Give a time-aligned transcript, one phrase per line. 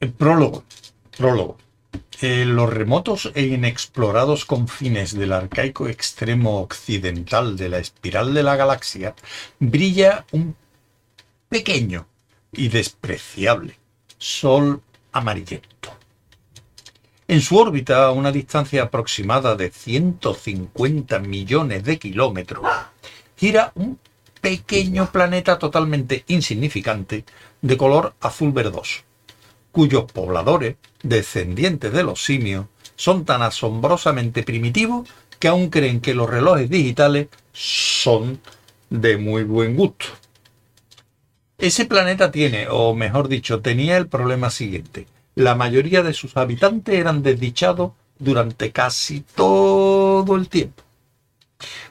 [0.00, 0.64] El prólogo.
[1.16, 1.58] Prólogo.
[2.22, 8.56] En los remotos e inexplorados confines del arcaico extremo occidental de la espiral de la
[8.56, 9.14] galaxia
[9.58, 10.56] brilla un
[11.50, 12.06] pequeño
[12.52, 13.78] y despreciable
[14.16, 14.82] sol
[15.12, 15.90] amarillento.
[17.28, 22.64] En su órbita, a una distancia aproximada de 150 millones de kilómetros,
[23.36, 23.98] gira un
[24.40, 27.24] pequeño planeta totalmente insignificante
[27.62, 29.02] de color azul verdoso
[29.72, 32.66] cuyos pobladores, descendientes de los simios,
[32.96, 38.40] son tan asombrosamente primitivos que aún creen que los relojes digitales son
[38.90, 40.06] de muy buen gusto.
[41.60, 45.06] Ese planeta tiene, o mejor dicho, tenía el problema siguiente.
[45.34, 50.82] La mayoría de sus habitantes eran desdichados durante casi todo el tiempo.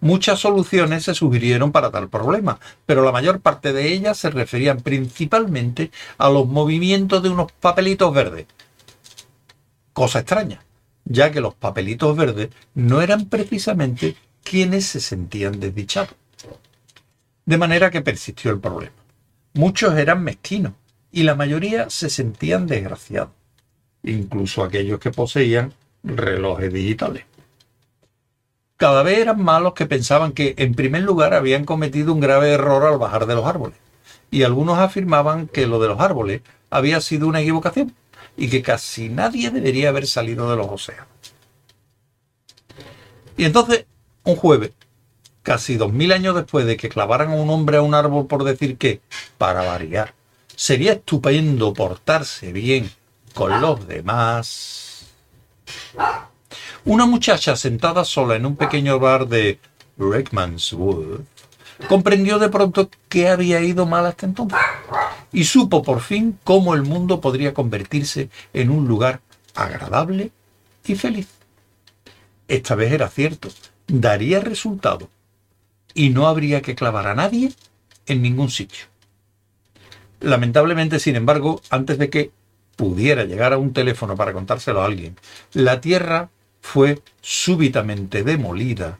[0.00, 4.80] Muchas soluciones se sugirieron para tal problema, pero la mayor parte de ellas se referían
[4.80, 8.46] principalmente a los movimientos de unos papelitos verdes.
[9.92, 10.64] Cosa extraña,
[11.04, 16.16] ya que los papelitos verdes no eran precisamente quienes se sentían desdichados.
[17.46, 19.01] De manera que persistió el problema.
[19.54, 20.72] Muchos eran mezquinos
[21.10, 23.32] y la mayoría se sentían desgraciados,
[24.02, 25.72] incluso aquellos que poseían
[26.02, 27.24] relojes digitales
[28.82, 32.50] cada vez eran más los que pensaban que, en primer lugar, habían cometido un grave
[32.50, 33.78] error al bajar de los árboles.
[34.28, 37.94] Y algunos afirmaban que lo de los árboles había sido una equivocación
[38.36, 41.06] y que casi nadie debería haber salido de los océanos.
[43.36, 43.86] Y entonces,
[44.24, 44.72] un jueves,
[45.42, 48.44] casi dos mil años después de que clavaran a un hombre a un árbol por
[48.44, 49.00] decir que,
[49.38, 50.14] para variar,
[50.54, 52.90] sería estupendo portarse bien
[53.34, 55.06] con los demás,
[56.84, 59.58] una muchacha sentada sola en un pequeño bar de
[59.96, 61.20] Wood
[61.88, 64.58] comprendió de pronto que había ido mal hasta entonces
[65.32, 69.20] y supo por fin cómo el mundo podría convertirse en un lugar
[69.54, 70.30] agradable
[70.84, 71.28] y feliz.
[72.48, 73.48] Esta vez era cierto,
[73.86, 75.08] daría resultado
[75.94, 77.52] y no habría que clavar a nadie
[78.06, 78.86] en ningún sitio.
[80.20, 82.30] Lamentablemente, sin embargo, antes de que
[82.76, 85.16] pudiera llegar a un teléfono para contárselo a alguien,
[85.52, 86.30] la Tierra
[86.60, 88.98] fue súbitamente demolida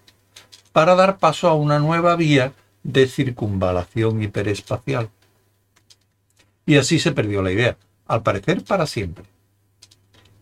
[0.73, 5.11] para dar paso a una nueva vía de circunvalación hiperespacial.
[6.67, 7.77] Y así se perdió la idea,
[8.07, 9.25] al parecer para siempre.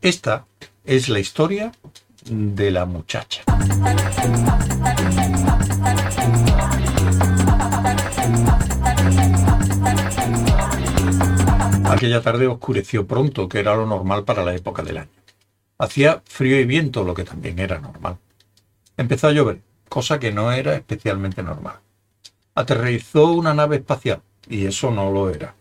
[0.03, 0.47] Esta
[0.84, 1.72] es la historia
[2.25, 3.43] de la muchacha.
[11.90, 15.10] Aquella tarde oscureció pronto, que era lo normal para la época del año.
[15.76, 18.18] Hacía frío y viento, lo que también era normal.
[18.96, 21.80] Empezó a llover, cosa que no era especialmente normal.
[22.54, 25.56] Aterrizó una nave espacial, y eso no lo era.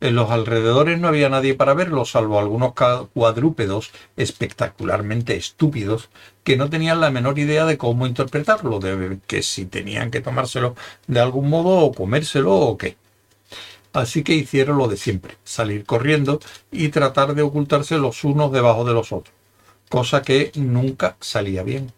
[0.00, 2.74] En los alrededores no había nadie para verlo, salvo algunos
[3.14, 6.10] cuadrúpedos espectacularmente estúpidos
[6.42, 10.74] que no tenían la menor idea de cómo interpretarlo, de que si tenían que tomárselo
[11.06, 12.96] de algún modo o comérselo o qué.
[13.92, 18.84] Así que hicieron lo de siempre, salir corriendo y tratar de ocultarse los unos debajo
[18.84, 19.34] de los otros,
[19.88, 21.92] cosa que nunca salía bien.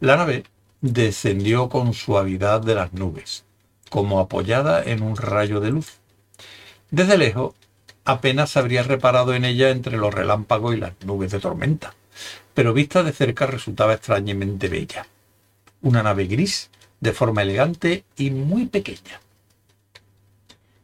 [0.00, 0.44] La nave
[0.80, 3.44] descendió con suavidad de las nubes,
[3.90, 5.98] como apoyada en un rayo de luz.
[6.90, 7.54] Desde lejos,
[8.04, 11.94] apenas habría reparado en ella entre los relámpagos y las nubes de tormenta,
[12.54, 15.06] pero vista de cerca resultaba extrañamente bella.
[15.82, 16.70] Una nave gris,
[17.00, 19.20] de forma elegante y muy pequeña.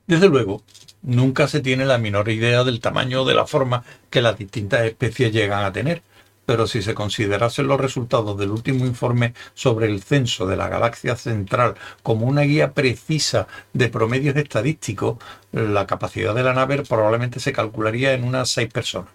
[0.07, 0.63] Desde luego,
[1.03, 4.83] nunca se tiene la menor idea del tamaño o de la forma que las distintas
[4.83, 6.03] especies llegan a tener,
[6.47, 11.17] pero si se considerasen los resultados del último informe sobre el censo de la galaxia
[11.17, 15.19] central como una guía precisa de promedios estadísticos,
[15.53, 19.11] la capacidad de la nave probablemente se calcularía en unas seis personas.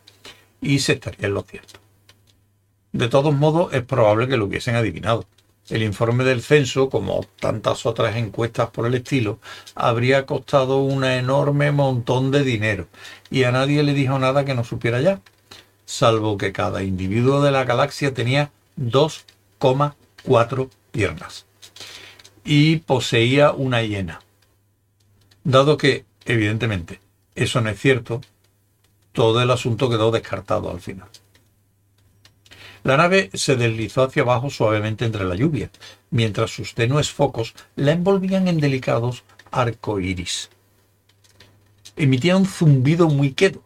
[0.61, 1.79] Y se estaría en lo cierto.
[2.91, 5.25] De todos modos, es probable que lo hubiesen adivinado.
[5.69, 9.39] El informe del censo, como tantas otras encuestas por el estilo,
[9.75, 12.87] habría costado un enorme montón de dinero
[13.29, 15.21] y a nadie le dijo nada que no supiera ya,
[15.85, 21.45] salvo que cada individuo de la galaxia tenía 2,4 piernas
[22.43, 24.21] y poseía una hiena.
[25.43, 26.99] Dado que, evidentemente,
[27.35, 28.21] eso no es cierto,
[29.11, 31.09] todo el asunto quedó descartado al final.
[32.83, 35.69] La nave se deslizó hacia abajo suavemente entre la lluvia,
[36.11, 40.49] mientras sus tenues focos la envolvían en delicados arcoíris.
[41.95, 43.63] Emitía un zumbido muy quedo,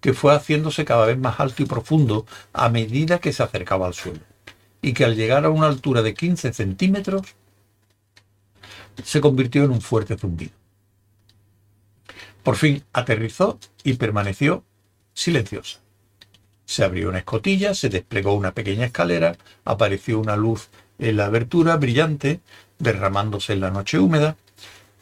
[0.00, 3.94] que fue haciéndose cada vez más alto y profundo a medida que se acercaba al
[3.94, 4.20] suelo,
[4.82, 7.22] y que al llegar a una altura de 15 centímetros
[9.02, 10.52] se convirtió en un fuerte zumbido.
[12.42, 14.64] Por fin aterrizó y permaneció
[15.14, 15.80] silenciosa.
[16.70, 20.68] Se abrió una escotilla, se desplegó una pequeña escalera, apareció una luz
[21.00, 22.38] en la abertura brillante,
[22.78, 24.36] derramándose en la noche húmeda,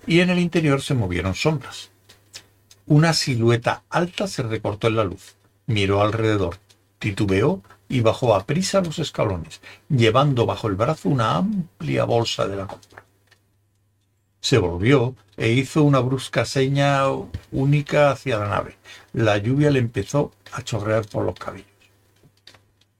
[0.07, 1.91] y en el interior se movieron sombras.
[2.87, 5.37] Una silueta alta se recortó en la luz,
[5.67, 6.57] miró alrededor,
[6.99, 9.61] titubeó y bajó a prisa los escalones,
[9.91, 13.05] llevando bajo el brazo una amplia bolsa de la compra.
[14.41, 17.05] Se volvió e hizo una brusca seña
[17.53, 18.77] única hacia la nave.
[19.13, 21.67] La lluvia le empezó a chorrear por los cabellos.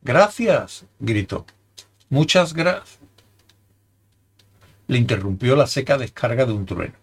[0.03, 1.47] Gracias, gritó.
[2.09, 2.99] Muchas gracias.
[4.87, 6.95] Le interrumpió la seca descarga de un trueno.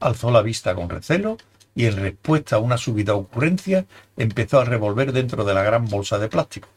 [0.00, 1.36] Alzó la vista con recelo
[1.74, 3.86] y en respuesta a una súbita ocurrencia
[4.16, 6.68] empezó a revolver dentro de la gran bolsa de plástico,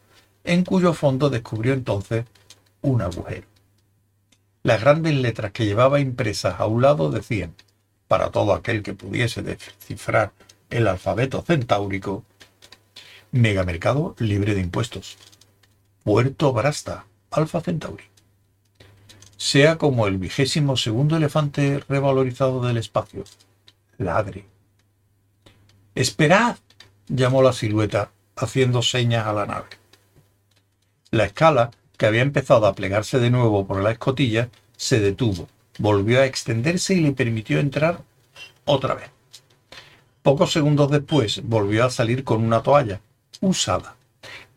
[0.43, 2.25] en cuyo fondo descubrió entonces
[2.81, 3.47] un agujero.
[4.67, 7.55] Las grandes letras que llevaba impresas a un lado decían,
[8.09, 10.33] para todo aquel que pudiese descifrar
[10.69, 12.25] el alfabeto centáurico,
[13.31, 15.17] Megamercado libre de impuestos.
[16.03, 18.03] Puerto Brasta, Alfa Centauri.
[19.37, 23.23] Sea como el vigésimo segundo elefante revalorizado del espacio.
[23.97, 24.47] Ladre.
[25.95, 26.57] ¡Esperad!
[27.07, 29.69] llamó la silueta, haciendo señas a la nave.
[31.11, 35.47] La escala, que había empezado a plegarse de nuevo por la escotilla, se detuvo,
[35.79, 38.01] volvió a extenderse y le permitió entrar
[38.65, 39.09] otra vez.
[40.21, 43.01] Pocos segundos después volvió a salir con una toalla,
[43.41, 43.95] usada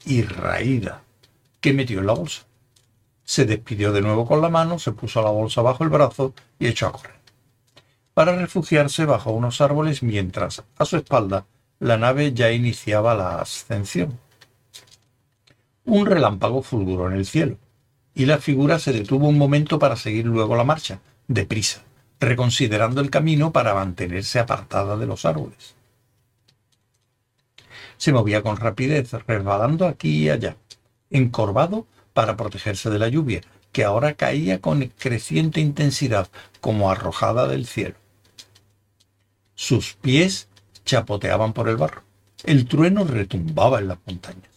[0.04, 1.02] y raída,
[1.60, 2.42] que metió en la bolsa.
[3.24, 6.66] Se despidió de nuevo con la mano, se puso la bolsa bajo el brazo y
[6.66, 7.20] echó a correr
[8.20, 11.46] para refugiarse bajo unos árboles mientras, a su espalda,
[11.78, 14.18] la nave ya iniciaba la ascensión.
[15.84, 17.56] Un relámpago fulguró en el cielo,
[18.14, 21.82] y la figura se detuvo un momento para seguir luego la marcha, deprisa,
[22.18, 25.74] reconsiderando el camino para mantenerse apartada de los árboles.
[27.96, 30.56] Se movía con rapidez, resbalando aquí y allá,
[31.10, 33.40] encorvado para protegerse de la lluvia,
[33.72, 36.28] que ahora caía con creciente intensidad
[36.60, 37.94] como arrojada del cielo.
[39.54, 40.48] Sus pies
[40.84, 42.02] chapoteaban por el barro.
[42.44, 44.49] El trueno retumbaba en las montañas.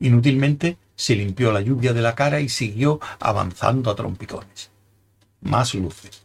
[0.00, 4.70] Inútilmente se limpió la lluvia de la cara y siguió avanzando a trompicones.
[5.42, 6.22] Más luces.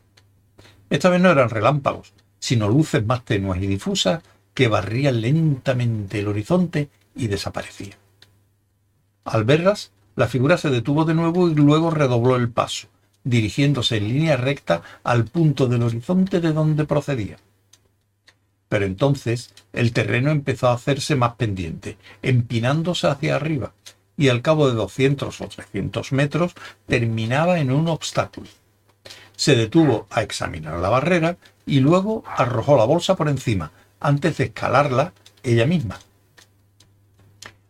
[0.89, 4.23] Esta vez no eran relámpagos, sino luces más tenues y difusas
[4.53, 7.97] que barrían lentamente el horizonte y desaparecían.
[9.25, 12.87] Al verlas, la figura se detuvo de nuevo y luego redobló el paso,
[13.23, 17.37] dirigiéndose en línea recta al punto del horizonte de donde procedía.
[18.75, 23.71] Pero entonces el terreno empezó a hacerse más pendiente, empinándose hacia arriba,
[24.17, 26.55] y al cabo de 200 o 300 metros
[26.85, 28.49] terminaba en un obstáculo.
[29.37, 34.43] Se detuvo a examinar la barrera y luego arrojó la bolsa por encima, antes de
[34.43, 35.97] escalarla ella misma.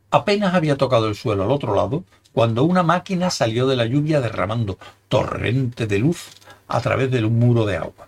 [0.10, 2.04] Apenas había tocado el suelo al otro lado
[2.34, 6.30] cuando una máquina salió de la lluvia derramando torrente de luz
[6.68, 8.08] a través de un muro de agua.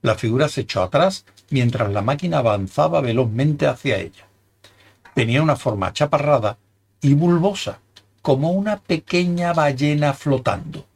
[0.00, 4.26] La figura se echó atrás mientras la máquina avanzaba velozmente hacia ella.
[5.14, 6.58] Tenía una forma chaparrada
[7.00, 7.78] y bulbosa,
[8.22, 10.86] como una pequeña ballena flotando,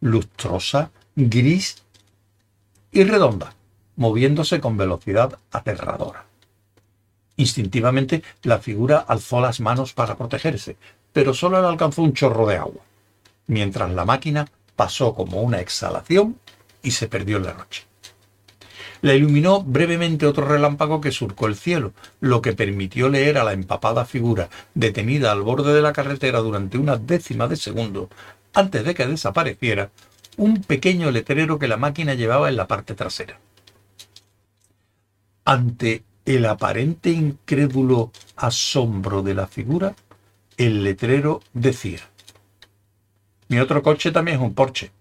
[0.00, 1.82] lustrosa, gris
[2.90, 3.54] y redonda,
[3.96, 6.24] moviéndose con velocidad aterradora.
[7.36, 10.76] Instintivamente la figura alzó las manos para protegerse,
[11.12, 12.82] pero solo le alcanzó un chorro de agua,
[13.46, 16.38] mientras la máquina pasó como una exhalación
[16.82, 17.84] y se perdió en la noche.
[19.04, 23.52] La iluminó brevemente otro relámpago que surcó el cielo, lo que permitió leer a la
[23.52, 28.08] empapada figura, detenida al borde de la carretera durante una décima de segundo,
[28.54, 29.90] antes de que desapareciera,
[30.38, 33.38] un pequeño letrero que la máquina llevaba en la parte trasera.
[35.44, 39.94] Ante el aparente incrédulo asombro de la figura,
[40.56, 42.00] el letrero decía,
[43.48, 44.92] mi otro coche también es un Porsche.